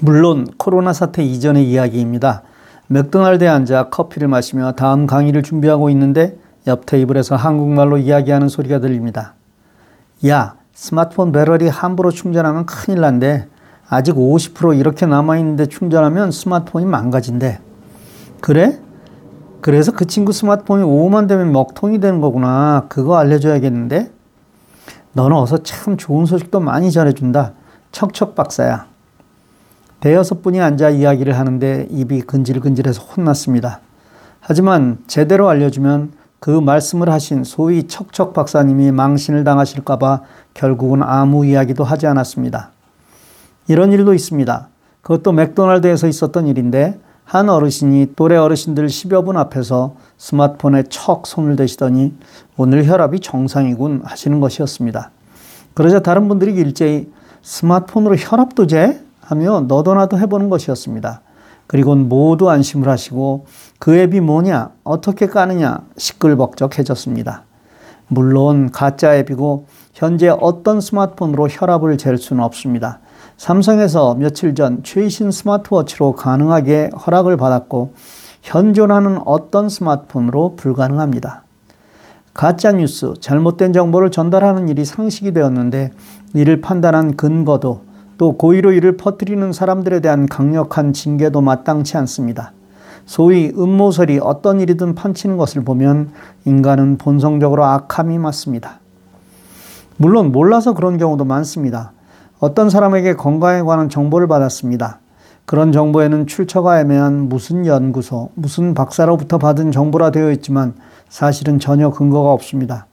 물론 0.00 0.46
코로나 0.58 0.92
사태 0.92 1.22
이전의 1.22 1.68
이야기입니다. 1.70 2.42
맥도날드에 2.88 3.48
앉아 3.48 3.88
커피를 3.90 4.28
마시며 4.28 4.72
다음 4.72 5.06
강의를 5.06 5.42
준비하고 5.42 5.88
있는데 5.90 6.36
옆 6.66 6.86
테이블에서 6.86 7.36
한국말로 7.36 7.98
이야기하는 7.98 8.48
소리가 8.48 8.80
들립니다. 8.80 9.34
야, 10.26 10.56
스마트폰 10.72 11.32
배터리 11.32 11.68
함부로 11.68 12.10
충전하면 12.10 12.66
큰일 12.66 13.00
난데 13.00 13.48
아직 13.88 14.14
50% 14.14 14.78
이렇게 14.78 15.06
남아있는데 15.06 15.66
충전하면 15.66 16.30
스마트폰이 16.30 16.86
망가진대. 16.86 17.60
그래? 18.40 18.80
그래서 19.60 19.92
그 19.92 20.06
친구 20.06 20.32
스마트폰이 20.32 20.82
오후만 20.82 21.26
되면 21.26 21.52
먹통이 21.52 22.00
되는 22.00 22.20
거구나. 22.20 22.86
그거 22.88 23.16
알려줘야겠는데? 23.16 24.10
너는 25.12 25.36
어서 25.36 25.58
참 25.62 25.96
좋은 25.96 26.26
소식도 26.26 26.60
많이 26.60 26.90
전해준다. 26.90 27.52
척척 27.92 28.34
박사야. 28.34 28.93
대여섯 30.04 30.42
분이 30.42 30.60
앉아 30.60 30.90
이야기를 30.90 31.38
하는데 31.38 31.88
입이 31.90 32.20
근질근질해서 32.20 33.00
혼났습니다. 33.00 33.80
하지만 34.38 34.98
제대로 35.06 35.48
알려주면 35.48 36.12
그 36.40 36.50
말씀을 36.50 37.08
하신 37.08 37.42
소위 37.42 37.84
척척 37.84 38.34
박사님이 38.34 38.92
망신을 38.92 39.44
당하실까봐 39.44 40.20
결국은 40.52 41.02
아무 41.02 41.46
이야기도 41.46 41.84
하지 41.84 42.06
않았습니다. 42.06 42.70
이런 43.66 43.92
일도 43.92 44.12
있습니다. 44.12 44.68
그것도 45.00 45.32
맥도날드에서 45.32 46.06
있었던 46.06 46.48
일인데 46.48 47.00
한 47.24 47.48
어르신이 47.48 48.12
또래 48.14 48.36
어르신들 48.36 48.86
10여 48.88 49.24
분 49.24 49.38
앞에서 49.38 49.96
스마트폰에 50.18 50.82
척 50.90 51.26
손을 51.26 51.56
대시더니 51.56 52.12
오늘 52.58 52.86
혈압이 52.86 53.20
정상이군 53.20 54.02
하시는 54.04 54.38
것이었습니다. 54.38 55.10
그러자 55.72 56.00
다른 56.00 56.28
분들이 56.28 56.52
일제히 56.52 57.10
스마트폰으로 57.40 58.16
혈압도 58.16 58.66
재? 58.66 59.03
하며 59.24 59.60
너도 59.60 59.94
나도 59.94 60.18
해보는 60.18 60.48
것이었습니다. 60.50 61.22
그리고는 61.66 62.08
모두 62.08 62.50
안심을 62.50 62.88
하시고 62.88 63.46
그 63.78 63.96
앱이 63.96 64.20
뭐냐, 64.20 64.70
어떻게 64.84 65.26
까느냐 65.26 65.80
시끌벅적해졌습니다. 65.96 67.44
물론 68.08 68.70
가짜 68.70 69.16
앱이고 69.16 69.66
현재 69.94 70.28
어떤 70.28 70.80
스마트폰으로 70.80 71.48
혈압을 71.48 71.96
잴 71.96 72.18
수는 72.18 72.44
없습니다. 72.44 73.00
삼성에서 73.36 74.14
며칠 74.14 74.54
전 74.54 74.82
최신 74.82 75.30
스마트워치로 75.30 76.12
가능하게 76.12 76.90
허락을 77.06 77.36
받았고 77.36 77.94
현존하는 78.42 79.20
어떤 79.24 79.68
스마트폰으로 79.68 80.54
불가능합니다. 80.56 81.44
가짜 82.34 82.72
뉴스, 82.72 83.14
잘못된 83.20 83.72
정보를 83.72 84.10
전달하는 84.10 84.68
일이 84.68 84.84
상식이 84.84 85.32
되었는데 85.32 85.92
이를 86.34 86.60
판단한 86.60 87.16
근거도 87.16 87.82
또 88.16 88.36
고의로 88.36 88.72
이를 88.72 88.96
퍼뜨리는 88.96 89.52
사람들에 89.52 90.00
대한 90.00 90.26
강력한 90.26 90.92
징계도 90.92 91.40
마땅치 91.40 91.96
않습니다. 91.98 92.52
소위 93.06 93.52
음모설이 93.56 94.18
어떤 94.22 94.60
일이든 94.60 94.94
판치는 94.94 95.36
것을 95.36 95.64
보면 95.64 96.10
인간은 96.44 96.98
본성적으로 96.98 97.64
악함이 97.64 98.18
맞습니다. 98.18 98.80
물론 99.96 100.32
몰라서 100.32 100.74
그런 100.74 100.96
경우도 100.96 101.24
많습니다. 101.24 101.92
어떤 102.40 102.70
사람에게 102.70 103.14
건강에 103.14 103.62
관한 103.62 103.88
정보를 103.88 104.26
받았습니다. 104.26 105.00
그런 105.46 105.72
정보에는 105.72 106.26
출처가 106.26 106.80
애매한 106.80 107.28
무슨 107.28 107.66
연구소, 107.66 108.30
무슨 108.34 108.74
박사로부터 108.74 109.38
받은 109.38 109.72
정보라 109.72 110.10
되어 110.10 110.30
있지만 110.32 110.74
사실은 111.08 111.58
전혀 111.58 111.90
근거가 111.90 112.32
없습니다. 112.32 112.86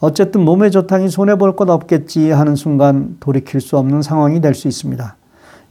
어쨌든 0.00 0.44
몸에 0.44 0.70
좋다니 0.70 1.10
손해볼 1.10 1.56
것 1.56 1.68
없겠지 1.68 2.30
하는 2.30 2.56
순간 2.56 3.16
돌이킬 3.20 3.60
수 3.60 3.76
없는 3.76 4.00
상황이 4.02 4.40
될 4.40 4.54
수 4.54 4.66
있습니다. 4.66 5.16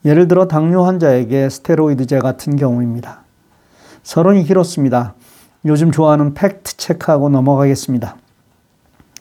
예를 0.06 0.28
들어 0.28 0.48
당뇨 0.48 0.84
환자에게 0.84 1.50
스테로이드제 1.50 2.20
같은 2.20 2.56
경우입니다. 2.56 3.24
서론이 4.04 4.44
길었습니다. 4.44 5.16
요즘 5.66 5.92
좋아하는 5.92 6.34
팩트 6.36 6.78
체크하고 6.78 7.30
넘어가겠습니다. 7.30 8.16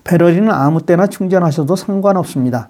배럴리는 0.05 0.51
아무 0.51 0.83
때나 0.83 1.07
충전하셔도 1.09 1.75
상관없습니다. 1.75 2.69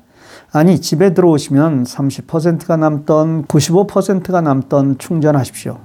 아니, 0.53 0.81
집에 0.81 1.13
들어오시면 1.13 1.85
30%가 1.85 2.77
남던 2.77 3.45
95%가 3.45 4.41
남던 4.41 4.99
충전하십시오. 4.99 5.79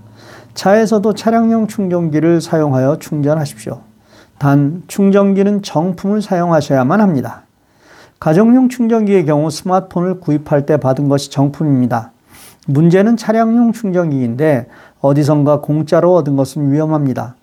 차에서도 0.54 1.14
차량용 1.14 1.68
충전기를 1.68 2.40
사용하여 2.40 3.00
충전하십시오. 3.00 3.82
단 4.44 4.84
충전기는 4.88 5.62
정품을 5.62 6.22
사용하셔야만 6.22 7.00
합니다. 7.00 7.44
가정용 8.20 8.68
충전기의 8.68 9.26
경우 9.26 9.50
스마트폰을 9.50 10.20
구입할 10.20 10.66
때 10.66 10.76
받은 10.76 11.08
것이 11.08 11.32
정품입니다. 11.32 12.12
문제는 12.68 13.16
차량용 13.16 13.72
충전기인데 13.72 14.68
어디선가 15.00 15.62
공짜로 15.62 16.14
얻은 16.16 16.36
것은 16.36 16.74
위험합니다. 16.74 17.38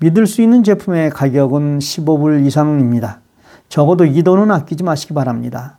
믿을 0.00 0.26
수 0.26 0.42
있는 0.42 0.64
제품의 0.64 1.10
가격은 1.10 1.78
15불 1.78 2.44
이상입니다. 2.44 3.20
적어도 3.68 4.04
이 4.04 4.20
돈은 4.24 4.50
아끼지 4.50 4.82
마시기 4.82 5.14
바랍니다. 5.14 5.78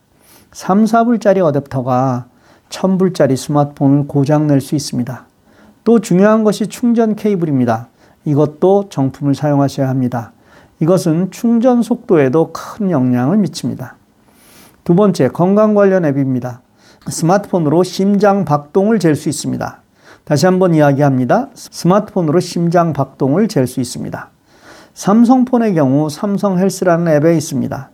3, 0.54 0.86
4불짜리 0.86 1.40
어댑터가 1.40 2.28
1000불짜리 2.70 3.36
스마트폰을 3.36 4.08
고장낼 4.08 4.62
수 4.62 4.76
있습니다. 4.76 5.26
또 5.84 6.00
중요한 6.00 6.46
것이 6.46 6.68
충전 6.68 7.18
케이블입니다. 7.18 7.90
이것도 8.24 8.88
정품을 8.88 9.36
사용하셔야 9.36 9.90
합니다. 9.90 10.32
이것은 10.82 11.30
충전 11.30 11.84
속도에도 11.84 12.52
큰 12.52 12.90
영향을 12.90 13.38
미칩니다. 13.38 13.98
두 14.84 14.96
번째, 14.96 15.28
건강 15.28 15.76
관련 15.76 16.06
앱입니다. 16.06 16.62
스마트폰으로 17.08 17.84
심장 17.84 18.46
박동을 18.46 18.98
잴 18.98 19.16
수 19.16 19.30
있습니다. 19.30 19.82
다시 20.24 20.48
한번 20.48 20.74
이야기합니다. 20.74 21.50
스마트폰으로 21.54 22.40
심장 22.40 22.94
박동을 22.94 23.48
잴 23.48 23.68
수 23.68 23.80
있습니다. 23.80 24.30
삼성폰의 24.96 25.76
경우 25.76 26.10
삼성 26.10 26.58
헬스라는 26.58 27.08
앱에 27.14 27.38
있습니다. 27.38 27.90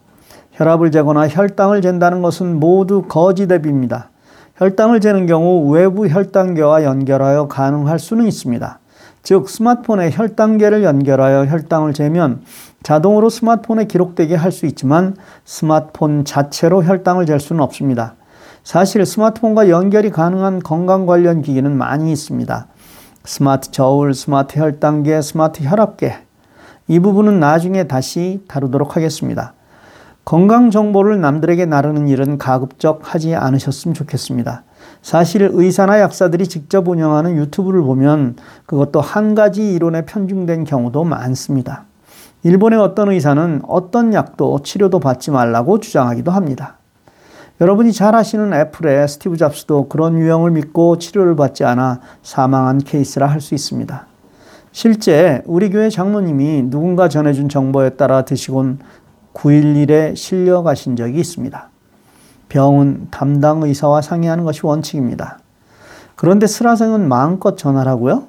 혈압을 0.53 0.92
재거나 0.92 1.28
혈당을 1.28 1.81
잰다는 1.81 2.22
것은 2.22 2.58
모두 2.58 3.03
거짓 3.03 3.52
앱입니다. 3.52 4.09
혈당을 4.56 5.02
재는 5.02 5.26
경우 5.26 5.70
외부 5.70 6.08
혈당계와 6.08 6.86
연결하여 6.86 7.50
가능할 7.50 8.00
수는 8.00 8.26
있습니다. 8.28 8.80
즉 9.28 9.50
스마트폰에 9.50 10.12
혈당계를 10.14 10.86
연결하여 10.86 11.48
혈당을 11.48 11.94
재면 11.94 12.44
자동으로 12.82 13.30
스마트폰에 13.30 13.84
기록되게 13.84 14.36
할 14.36 14.54
수 14.54 14.66
있지만 14.68 15.18
스마트폰 15.44 16.24
자체로 16.24 16.82
혈당을 16.82 17.26
잴 17.26 17.38
수는 17.38 17.62
없습니다. 17.62 18.16
사실 18.64 19.06
스마트폰과 19.06 19.68
연결이 19.68 20.12
가능한 20.12 20.60
건강 20.60 21.06
관련 21.06 21.42
기기는 21.42 21.78
많이 21.78 22.14
있습니다. 22.14 22.68
스마트 23.26 23.70
저울, 23.72 24.14
스마트 24.14 24.60
혈당계, 24.60 25.22
스마트 25.22 25.62
혈압계. 25.62 26.20
이 26.88 27.00
부분은 27.00 27.42
나중에 27.42 27.84
다시 27.84 28.46
다루도록 28.48 28.96
하겠습니다. 28.96 29.56
건강 30.24 30.72
정보를 30.72 31.20
남들에게 31.20 31.66
나르는 31.66 32.08
일은 32.08 32.38
가급적 32.38 33.02
하지 33.14 33.36
않으셨으면 33.36 33.94
좋겠습니다. 33.94 34.64
사실 35.02 35.50
의사나 35.53 36.00
약사들이 36.02 36.48
직접 36.48 36.88
운영하는 36.88 37.38
유튜브를 37.38 37.81
보면 37.81 38.36
그것도 38.66 39.02
한 39.02 39.36
가지 39.36 39.74
이론에 39.74 40.06
편중된 40.06 40.64
경우도 40.66 41.03
많습니다. 41.03 41.86
일본의 42.44 42.80
어떤 42.80 43.12
의사는 43.12 43.62
어떤 43.68 44.14
약도 44.14 44.59
치료도 44.62 45.00
받지 45.00 45.31
말라고 45.31 45.80
주장하기도 45.80 46.31
합니다. 46.31 46.78
여러분이 47.59 47.92
잘 47.92 48.14
아시는 48.16 48.53
애플의 48.53 49.08
스티브 49.08 49.36
잡스도 49.38 49.88
그런 49.88 50.20
유형을 50.20 50.52
믿고 50.52 51.00
치료를 51.00 51.36
받지 51.36 51.64
않아 51.64 52.02
사망한 52.22 52.80
케이스라 52.80 53.28
할 53.28 53.42
수 53.42 53.56
있습니다. 53.56 54.06
실제 54.72 55.42
우리 55.46 55.72
교회 55.72 55.90
장로님이 55.90 56.70
누군가 56.70 57.09
전해준 57.09 57.50
정보에 57.50 57.92
따라 57.92 58.24
드시곤 58.24 58.78
911에 59.34 60.16
실려 60.16 60.62
가신 60.62 60.96
적이 60.96 61.20
있습니다. 61.20 61.70
병은 62.50 63.08
담당 63.12 63.63
의사와 63.63 64.02
상의하는 64.02 64.44
것이 64.44 64.62
원칙입니다. 64.63 65.40
그런데 66.16 66.47
슬라생은 66.47 67.08
마음껏 67.08 67.58
전하라고요? 67.58 68.28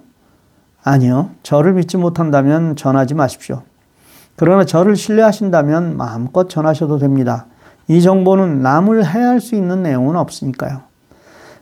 아니요. 0.82 1.30
저를 1.42 1.74
믿지 1.74 1.96
못한다면 1.96 2.76
전하지 2.76 3.14
마십시오. 3.14 3.62
그러나 4.36 4.64
저를 4.64 4.96
신뢰하신다면 4.96 5.96
마음껏 5.96 6.48
전하셔도 6.48 6.98
됩니다. 6.98 7.46
이 7.88 8.00
정보는 8.00 8.62
남을 8.62 9.04
해할 9.04 9.40
수 9.40 9.54
있는 9.54 9.82
내용은 9.82 10.16
없으니까요. 10.16 10.82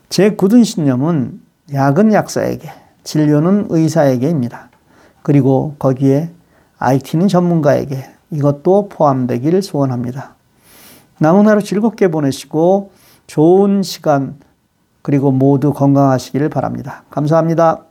제 0.09 0.31
굳은 0.31 0.63
신념은 0.63 1.41
약은 1.73 2.13
약사에게, 2.13 2.71
진료는 3.03 3.67
의사에게입니다. 3.71 4.69
그리고 5.23 5.75
거기에 5.79 6.31
IT는 6.79 7.29
전문가에게, 7.29 8.05
이것도 8.31 8.89
포함되기를 8.89 9.63
소원합니다. 9.63 10.36
남은 11.19 11.49
하루 11.49 11.63
즐겁게 11.63 12.09
보내시고 12.09 12.91
좋은 13.27 13.83
시간 13.83 14.39
그리고 15.03 15.31
모두 15.31 15.73
건강하시기를 15.73 16.49
바랍니다. 16.49 17.05
감사합니다. 17.11 17.86